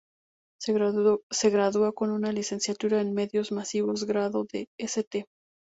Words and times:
Se 0.59 1.49
graduó 1.53 1.93
con 1.93 2.09
una 2.09 2.31
licenciatura 2.31 3.01
en 3.01 3.13
Medios 3.13 3.51
Masivos 3.51 4.05
grado 4.05 4.47
de 4.51 4.65
St. 4.79 5.25